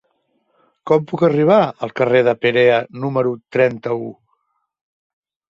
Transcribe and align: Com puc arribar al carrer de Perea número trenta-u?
Com 0.91 1.03
puc 1.11 1.25
arribar 1.27 1.57
al 1.87 1.93
carrer 2.01 2.23
de 2.29 2.33
Perea 2.47 2.81
número 3.05 3.35
trenta-u? 3.59 4.11